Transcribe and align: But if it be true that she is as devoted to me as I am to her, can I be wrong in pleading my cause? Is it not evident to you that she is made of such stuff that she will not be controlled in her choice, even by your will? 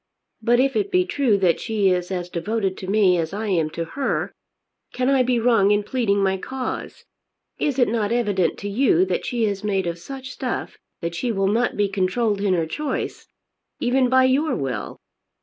But 0.41 0.59
if 0.59 0.75
it 0.75 0.89
be 0.91 1.05
true 1.05 1.37
that 1.37 1.59
she 1.59 1.91
is 1.91 2.09
as 2.09 2.27
devoted 2.27 2.75
to 2.77 2.87
me 2.87 3.19
as 3.19 3.33
I 3.35 3.49
am 3.49 3.69
to 3.69 3.85
her, 3.85 4.33
can 4.93 5.09
I 5.11 5.21
be 5.21 5.39
wrong 5.39 5.69
in 5.69 5.83
pleading 5.83 6.23
my 6.23 6.37
cause? 6.37 7.05
Is 7.59 7.77
it 7.77 7.87
not 7.87 8.11
evident 8.11 8.57
to 8.61 8.67
you 8.67 9.05
that 9.05 9.27
she 9.27 9.45
is 9.45 9.63
made 9.63 9.85
of 9.85 9.99
such 9.99 10.31
stuff 10.31 10.79
that 11.01 11.13
she 11.13 11.31
will 11.31 11.49
not 11.49 11.77
be 11.77 11.87
controlled 11.87 12.41
in 12.41 12.55
her 12.55 12.65
choice, 12.65 13.27
even 13.79 14.09
by 14.09 14.23
your 14.23 14.55
will? 14.55 14.99